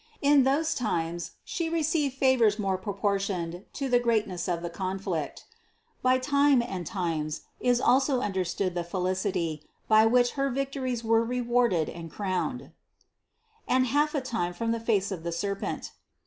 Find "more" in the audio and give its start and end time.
2.57-2.79